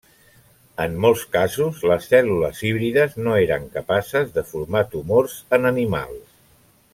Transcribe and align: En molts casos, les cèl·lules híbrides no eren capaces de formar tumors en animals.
En 0.85 0.93
molts 1.03 1.25
casos, 1.35 1.81
les 1.91 2.07
cèl·lules 2.13 2.61
híbrides 2.69 3.13
no 3.27 3.35
eren 3.43 3.69
capaces 3.77 4.33
de 4.39 4.45
formar 4.55 4.83
tumors 4.97 5.37
en 5.59 5.71
animals. 5.73 6.27